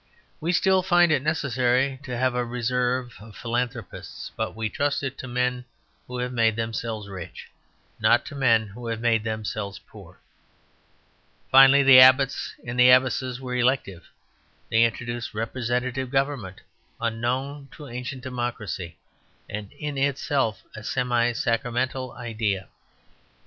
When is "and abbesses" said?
12.65-13.39